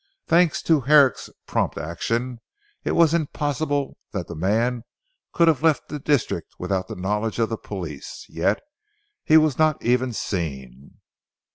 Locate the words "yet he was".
8.27-9.59